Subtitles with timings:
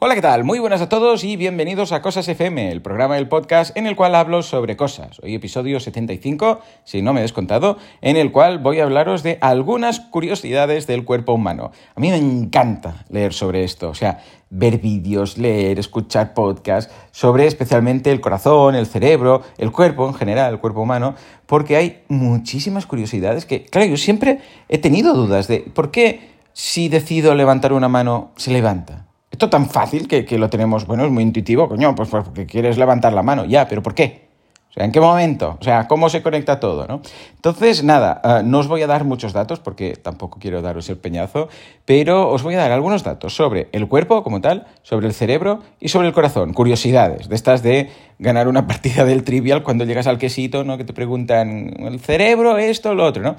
[0.00, 0.44] Hola, ¿qué tal?
[0.44, 3.96] Muy buenas a todos y bienvenidos a Cosas FM, el programa del podcast en el
[3.96, 5.18] cual hablo sobre cosas.
[5.24, 9.38] Hoy episodio 75, si no me he descontado, en el cual voy a hablaros de
[9.40, 11.72] algunas curiosidades del cuerpo humano.
[11.96, 17.48] A mí me encanta leer sobre esto, o sea, ver vídeos, leer, escuchar podcasts sobre
[17.48, 22.86] especialmente el corazón, el cerebro, el cuerpo en general, el cuerpo humano, porque hay muchísimas
[22.86, 27.88] curiosidades que, claro, yo siempre he tenido dudas de por qué si decido levantar una
[27.88, 29.07] mano se levanta.
[29.30, 32.78] Esto tan fácil que, que, lo tenemos, bueno, es muy intuitivo, coño, pues porque quieres
[32.78, 34.27] levantar la mano, ya, pero ¿por qué?
[34.70, 35.56] O sea, ¿en qué momento?
[35.60, 36.86] O sea, ¿cómo se conecta todo?
[36.86, 37.00] ¿no?
[37.36, 40.98] Entonces, nada, uh, no os voy a dar muchos datos porque tampoco quiero daros el
[40.98, 41.48] peñazo,
[41.86, 45.60] pero os voy a dar algunos datos sobre el cuerpo como tal, sobre el cerebro
[45.80, 46.52] y sobre el corazón.
[46.52, 50.76] Curiosidades, de estas de ganar una partida del trivial cuando llegas al quesito, ¿no?
[50.76, 53.36] Que te preguntan el cerebro, esto, lo otro, ¿no?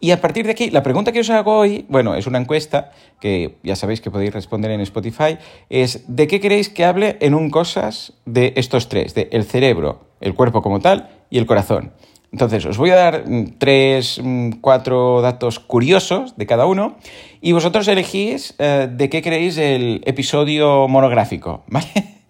[0.00, 2.90] Y a partir de aquí, la pregunta que os hago hoy, bueno, es una encuesta
[3.20, 5.38] que ya sabéis que podéis responder en Spotify,
[5.70, 9.14] es ¿de qué queréis que hable en un cosas de estos tres?
[9.14, 11.92] De el cerebro, el cuerpo como tal y el corazón.
[12.32, 13.24] Entonces, os voy a dar
[13.58, 14.20] tres,
[14.62, 16.96] cuatro datos curiosos de cada uno
[17.42, 22.22] y vosotros elegís eh, de qué queréis el episodio monográfico, ¿vale?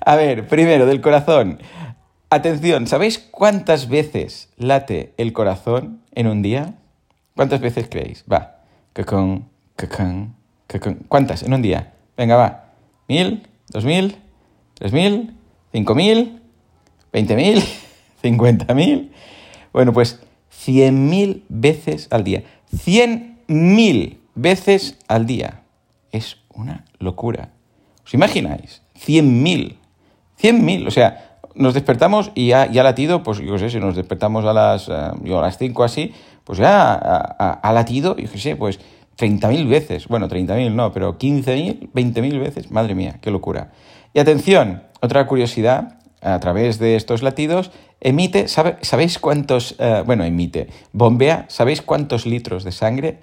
[0.00, 1.60] A ver, primero, del corazón.
[2.30, 6.74] Atención, ¿sabéis cuántas veces late el corazón en un día?
[7.36, 8.24] ¿Cuántas veces creéis?
[8.30, 8.62] Va.
[8.94, 11.00] Cacón, cacón, cacón.
[11.08, 11.92] ¿Cuántas en un día?
[12.16, 12.72] Venga, va.
[13.08, 13.46] ¿Mil?
[13.68, 14.16] ¿Dos mil?
[14.74, 15.34] ¿Tres mil?
[15.72, 16.39] ¿Cinco mil?
[17.12, 17.62] ¿Veinte mil?
[18.22, 19.12] ¿Cincuenta mil?
[19.72, 22.42] Bueno, pues cien mil veces al día.
[22.76, 25.62] Cien mil veces al día.
[26.12, 27.50] Es una locura.
[28.04, 28.82] ¿Os imagináis?
[28.94, 29.78] Cien mil.
[30.36, 30.86] Cien mil.
[30.86, 34.52] O sea, nos despertamos y ya, ya latido, pues yo sé, si nos despertamos a
[34.52, 36.12] las, uh, yo a las cinco así,
[36.44, 38.80] pues ya ha, latido, yo qué sé, pues
[39.18, 40.08] 30.000 veces.
[40.08, 42.70] Bueno, 30.000 no, pero 15.000, 20.000 veces.
[42.70, 43.70] Madre mía, qué locura.
[44.14, 50.24] Y atención, otra curiosidad, a través de estos latidos, emite, ¿sabe, ¿sabéis cuántos, uh, bueno,
[50.24, 53.18] emite, bombea, ¿sabéis cuántos litros de sangre?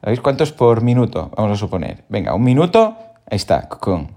[0.00, 1.30] ¿Sabéis cuántos por minuto?
[1.36, 2.04] Vamos a suponer.
[2.08, 2.96] Venga, un minuto,
[3.30, 4.12] ahí está, cocón,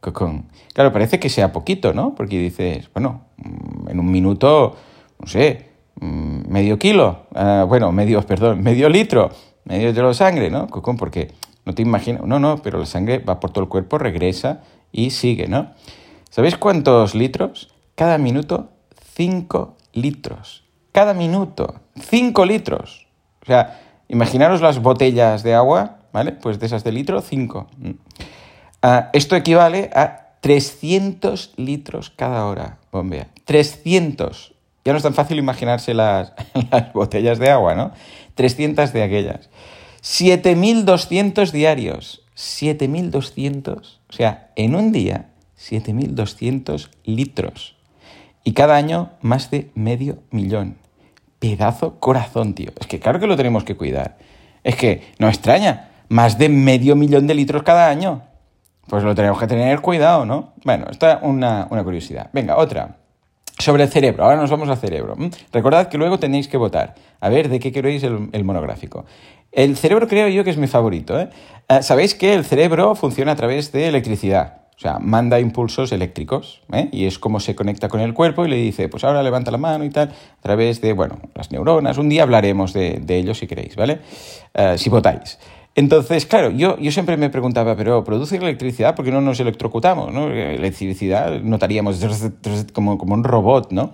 [0.00, 0.46] cocón.
[0.72, 2.14] Claro, parece que sea poquito, ¿no?
[2.14, 4.76] Porque dices, bueno, mm, en un minuto,
[5.20, 5.66] no sé,
[6.00, 9.30] medio kilo, uh, bueno, medio, perdón, medio litro,
[9.64, 10.66] medio litro de sangre, ¿no?
[10.68, 11.32] Porque
[11.64, 15.10] no te imaginas, no, no, pero la sangre va por todo el cuerpo, regresa y
[15.10, 15.72] sigue, ¿no?
[16.36, 17.72] ¿Sabéis cuántos litros?
[17.94, 18.68] Cada minuto,
[19.14, 20.64] 5 litros.
[20.92, 23.06] Cada minuto, 5 litros.
[23.40, 26.32] O sea, imaginaros las botellas de agua, ¿vale?
[26.32, 27.68] Pues de esas de litro, 5.
[27.82, 27.88] Uh,
[28.82, 33.28] ah, esto equivale a 300 litros cada hora, bombea.
[33.46, 34.52] 300
[34.84, 36.34] ya no es tan fácil imaginarse las,
[36.70, 37.92] las botellas de agua, ¿no?
[38.34, 39.48] 300 de aquellas.
[40.02, 42.26] 7.200 diarios.
[42.36, 44.00] 7.200.
[44.10, 47.76] O sea, en un día, 7.200 litros.
[48.44, 50.76] Y cada año, más de medio millón.
[51.38, 52.70] Pedazo corazón, tío.
[52.78, 54.18] Es que claro que lo tenemos que cuidar.
[54.62, 55.90] Es que no extraña.
[56.08, 58.22] Más de medio millón de litros cada año.
[58.88, 60.52] Pues lo tenemos que tener cuidado, ¿no?
[60.64, 62.30] Bueno, esta es una, una curiosidad.
[62.32, 62.98] Venga, otra.
[63.58, 65.16] Sobre el cerebro, ahora nos vamos al cerebro.
[65.50, 66.94] Recordad que luego tenéis que votar.
[67.20, 69.06] A ver, ¿de qué queréis el, el monográfico?
[69.50, 71.18] El cerebro creo yo que es mi favorito.
[71.18, 71.30] ¿eh?
[71.68, 74.65] Eh, Sabéis que el cerebro funciona a través de electricidad.
[74.76, 76.90] O sea, manda impulsos eléctricos ¿eh?
[76.92, 79.56] y es como se conecta con el cuerpo y le dice, pues ahora levanta la
[79.56, 81.96] mano y tal, a través de, bueno, las neuronas.
[81.96, 84.00] Un día hablaremos de, de ello si queréis, ¿vale?
[84.54, 85.38] Uh, si votáis.
[85.76, 88.94] Entonces, claro, yo, yo siempre me preguntaba, pero ¿produce electricidad?
[88.94, 90.12] ¿Por qué no nos electrocutamos?
[90.12, 90.30] ¿no?
[90.30, 91.98] Electricidad notaríamos
[92.72, 93.92] como, como un robot, ¿no?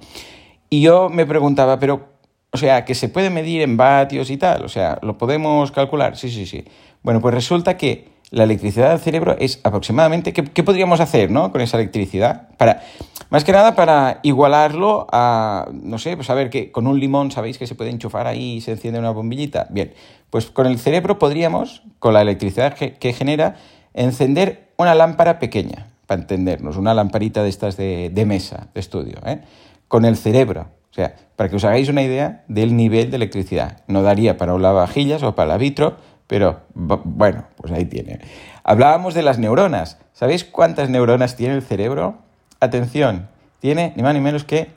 [0.71, 2.09] Y yo me preguntaba, pero,
[2.53, 6.16] o sea, que se puede medir en vatios y tal, o sea, ¿lo podemos calcular?
[6.16, 6.65] Sí, sí, sí.
[7.03, 11.53] Bueno, pues resulta que la electricidad del cerebro es aproximadamente, ¿qué, podríamos hacer, ¿no?
[11.53, 12.48] Con esa electricidad.
[12.56, 12.82] Para,
[13.28, 17.31] más que nada para igualarlo a, no sé, pues a ver que con un limón
[17.31, 19.66] sabéis que se puede enchufar ahí y se enciende una bombillita.
[19.69, 19.92] Bien,
[20.31, 23.56] pues con el cerebro podríamos, con la electricidad que, que genera,
[23.92, 29.18] encender una lámpara pequeña, para entendernos, una lamparita de estas de, de mesa, de estudio,
[29.27, 29.42] ¿eh?
[29.89, 30.68] con el cerebro.
[30.91, 33.83] O sea, para que os hagáis una idea del nivel de electricidad.
[33.89, 35.97] No daría para un lavavajillas o para la vitro,
[36.33, 38.21] pero bueno, pues ahí tiene.
[38.65, 39.99] Hablábamos de las neuronas.
[40.15, 42.21] ¿Sabéis cuántas neuronas tiene el cerebro?
[42.59, 43.29] Atención,
[43.61, 44.71] tiene ni más ni menos que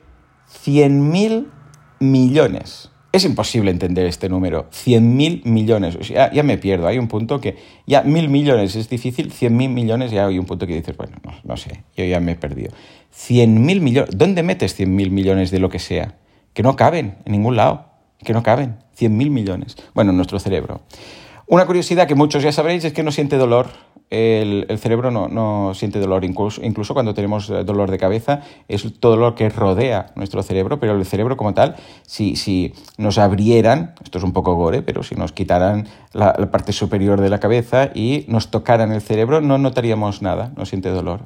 [0.65, 1.47] 100.000
[2.01, 2.91] millones.
[3.13, 4.69] Es imposible entender este número.
[4.69, 5.97] 100.000 millones.
[6.09, 6.87] Ya me pierdo.
[6.87, 7.55] Hay un punto que
[7.87, 11.15] ya mil millones es difícil, 100.000 millones ya hay un punto que dices, bueno,
[11.45, 12.73] no, sé, yo ya me he perdido.
[13.17, 14.09] 100.000 millones.
[14.13, 16.15] ¿Dónde metes 100.000 millones de lo que sea?
[16.53, 17.85] Que no caben en ningún lado.
[18.21, 18.75] Que no caben.
[18.99, 19.77] 100.000 millones.
[19.93, 20.81] Bueno, en nuestro cerebro.
[21.47, 23.67] Una curiosidad que muchos ya sabréis es que no siente dolor
[24.09, 29.17] el, cerebro no, siente dolor, incluso, incluso, cuando tenemos eh, dolor de cabeza, es todo
[29.17, 31.75] lo que rodea nuestro cerebro, pero el cerebro como tal,
[32.05, 36.71] si, si nos abrieran, esto es un poco gore, pero si nos quitaran la, parte
[36.71, 41.21] superior de la cabeza y nos tocaran el cerebro, no notaríamos nada, no siente dolor.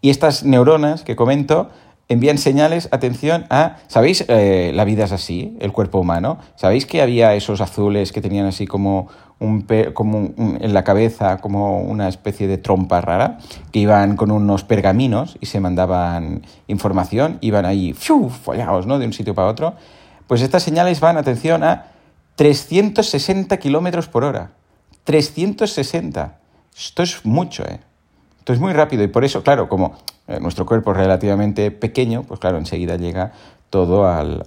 [0.00, 1.70] Y estas neuronas que comento,
[2.10, 4.24] envían señales, atención a, ¿sabéis?
[4.26, 6.38] Eh, la vida es así, el cuerpo humano.
[6.56, 9.08] ¿Sabéis que había esos azules que tenían así como
[9.38, 9.64] un,
[9.94, 13.38] como en la cabeza como una especie de trompa rara,
[13.72, 18.28] que iban con unos pergaminos y se mandaban información, iban ahí ¡fiu!
[18.28, 18.98] follados ¿no?
[18.98, 19.74] de un sitio para otro.
[20.26, 21.92] Pues estas señales van, atención, a
[22.34, 24.50] 360 kilómetros por hora.
[25.04, 26.38] 360.
[26.76, 27.80] Esto es mucho, ¿eh?
[28.40, 29.96] Esto es muy rápido y por eso, claro, como
[30.26, 33.32] eh, nuestro cuerpo es relativamente pequeño, pues claro, enseguida llega
[33.68, 34.46] todo al...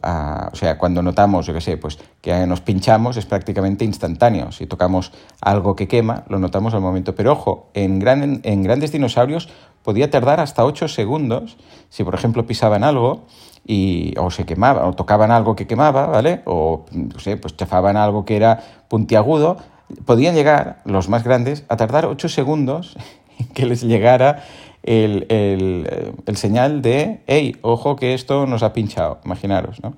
[0.51, 4.51] o sea, cuando notamos, yo qué sé, pues que nos pinchamos es prácticamente instantáneo.
[4.51, 7.13] Si tocamos algo que quema, lo notamos al momento.
[7.13, 9.47] Pero ojo, en, gran, en grandes dinosaurios
[9.83, 11.55] podía tardar hasta 8 segundos
[11.89, 13.25] si, por ejemplo, pisaban algo
[13.63, 16.41] y, o se quemaba, o tocaban algo que quemaba, ¿vale?
[16.45, 18.59] O, no sé, pues chafaban algo que era
[18.89, 19.57] puntiagudo,
[20.05, 22.97] podían llegar, los más grandes, a tardar 8 segundos
[23.53, 24.43] que les llegara
[24.83, 29.95] el, el, señal de, hey, ojo que esto nos ha pinchado, imaginaros, ¿no?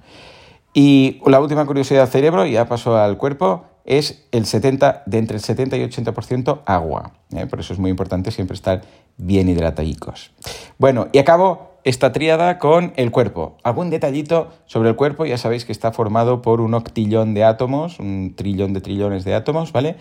[0.73, 5.17] Y la última curiosidad del cerebro, y ya pasó al cuerpo, es el 70, de
[5.19, 7.13] entre el 70 y 80% agua.
[7.33, 7.45] ¿eh?
[7.45, 8.81] Por eso es muy importante siempre estar
[9.15, 10.31] bien hidratadicos.
[10.77, 13.57] Bueno, y acabo esta tríada con el cuerpo.
[13.63, 17.99] Algún detallito sobre el cuerpo, ya sabéis que está formado por un octillón de átomos,
[17.99, 19.95] un trillón de trillones de átomos, ¿vale?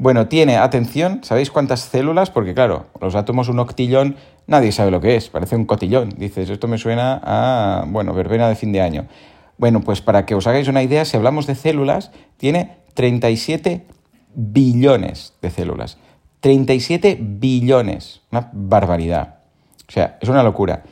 [0.00, 2.30] Bueno, tiene, atención, ¿sabéis cuántas células?
[2.30, 4.14] Porque claro, los átomos, un octillón,
[4.46, 6.10] nadie sabe lo que es, parece un cotillón.
[6.16, 9.08] Dices, esto me suena a, bueno, verbena de fin de año.
[9.56, 13.86] Bueno, pues para que os hagáis una idea, si hablamos de células, tiene 37
[14.36, 15.98] billones de células.
[16.42, 19.40] 37 billones, una barbaridad.
[19.88, 20.84] O sea, es una locura.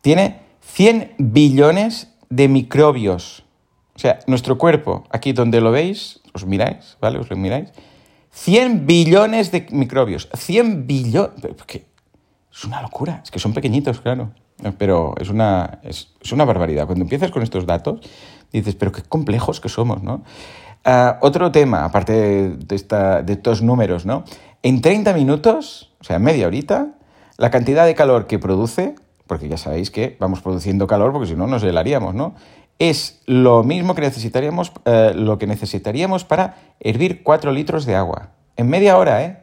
[0.00, 3.44] Tiene 100 billones de microbios.
[3.94, 7.18] O sea, nuestro cuerpo, aquí donde lo veis, os miráis, ¿vale?
[7.18, 7.70] Os lo miráis
[8.36, 10.28] 100 billones de microbios.
[10.34, 11.32] 100 billones.
[12.52, 13.20] Es una locura.
[13.24, 14.30] Es que son pequeñitos, claro.
[14.78, 16.86] Pero es una, es, una barbaridad.
[16.86, 18.00] Cuando empiezas con estos datos,
[18.52, 20.22] dices, pero qué complejos que somos, ¿no?
[20.84, 24.24] Ah, otro tema, aparte de, esta, de estos números, ¿no?
[24.62, 26.92] En 30 minutos, o sea, media horita,
[27.38, 28.94] la cantidad de calor que produce,
[29.26, 32.34] porque ya sabéis que vamos produciendo calor porque si no nos helaríamos, ¿no?
[32.78, 38.30] Es lo mismo que necesitaríamos, eh, lo que necesitaríamos para hervir 4 litros de agua.
[38.56, 39.38] En media hora, ¿eh?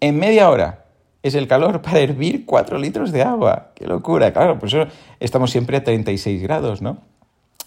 [0.00, 0.84] En media hora
[1.22, 3.70] es el calor para hervir 4 litros de agua.
[3.74, 4.32] ¡Qué locura!
[4.32, 4.86] Claro, por eso
[5.20, 6.98] estamos siempre a 36 grados, ¿no?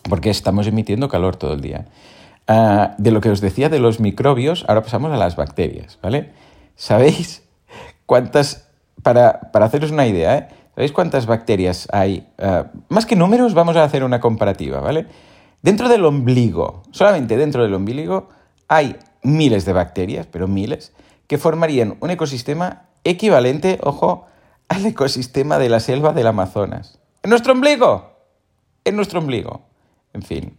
[0.09, 1.85] Porque estamos emitiendo calor todo el día.
[2.47, 6.31] Ah, de lo que os decía de los microbios, ahora pasamos a las bacterias, ¿vale?
[6.75, 7.43] ¿Sabéis
[8.05, 8.69] cuántas,
[9.03, 10.47] para, para haceros una idea, ¿eh?
[10.77, 12.27] ¿Sabéis cuántas bacterias hay?
[12.37, 15.07] Eh, más que números, vamos a hacer una comparativa, ¿vale?
[15.63, 18.29] Dentro del ombligo, solamente dentro del ombligo,
[18.67, 20.93] hay miles de bacterias, pero miles,
[21.25, 24.27] que formarían un ecosistema equivalente, ojo,
[24.67, 26.99] al ecosistema de la selva del Amazonas.
[27.23, 28.11] ¡En nuestro ombligo!
[28.85, 29.61] En nuestro ombligo.
[30.13, 30.55] En fin.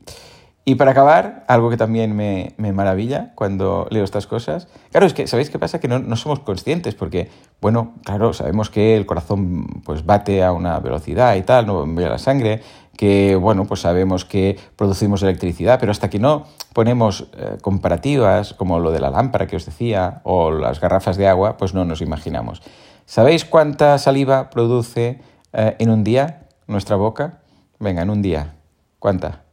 [0.68, 5.26] Y para acabar, algo que también me, maravilla cuando leo estas cosas, claro, es que,
[5.26, 5.80] ¿sabéis qué pasa?
[5.80, 7.30] Que no, somos conscientes, porque,
[7.62, 12.10] bueno, claro, sabemos que el corazón pues bate a una velocidad y tal, no envía
[12.10, 12.60] la sangre,
[12.98, 18.78] que, bueno, pues sabemos que producimos electricidad, pero hasta que no ponemos eh, comparativas, como
[18.78, 22.02] lo de la lámpara que os decía, o las garrafas de agua, pues no nos
[22.02, 22.60] imaginamos.
[23.06, 25.22] ¿Sabéis cuánta saliva produce
[25.54, 27.38] eh, en un día nuestra boca?
[27.78, 28.56] Venga, en un día.
[28.98, 29.47] ¿Cuánta?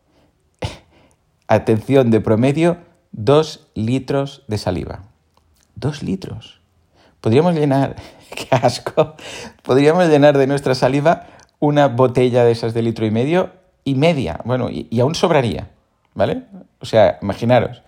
[1.48, 2.78] Atención de promedio,
[3.12, 5.04] dos litros de saliva.
[5.75, 6.62] Dos litros.
[7.22, 7.96] Podríamos llenar,
[8.36, 9.16] qué asco,
[9.64, 11.28] podríamos llenar de nuestra saliva
[11.60, 13.52] una botella de esas de litro y medio
[13.84, 14.42] y media.
[14.46, 15.70] Bueno, y, y aún sobraría,
[16.14, 16.44] ¿vale?
[16.80, 17.82] O sea, imaginaros.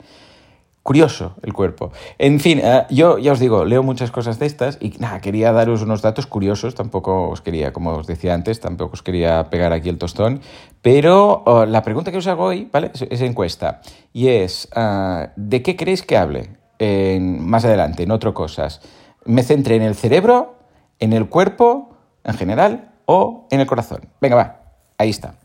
[0.87, 1.91] Curioso el cuerpo.
[2.17, 5.51] En fin, eh, yo ya os digo, leo muchas cosas de estas y nada, quería
[5.51, 9.73] daros unos datos curiosos, tampoco os quería, como os decía antes, tampoco os quería pegar
[9.73, 10.39] aquí el tostón,
[10.81, 12.91] pero oh, la pregunta que os hago hoy, ¿vale?
[12.93, 13.81] Es, encuesta
[14.13, 18.79] y es, ah, ¿de qué queréis que hable en, más adelante, en otras cosas?
[19.25, 20.55] ¿Me centré en el cerebro,
[20.99, 24.07] en el cuerpo en general o en el corazón?
[24.21, 24.61] Venga, va,
[24.97, 25.35] ahí está.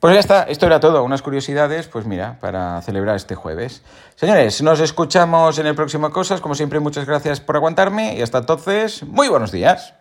[0.00, 3.82] Pues ya está, esto era todo, unas curiosidades, pues mira, para celebrar este jueves.
[4.14, 8.38] Señores, nos escuchamos en el próximo Cosas, como siempre muchas gracias por aguantarme y hasta
[8.38, 9.92] entonces, muy buenos días.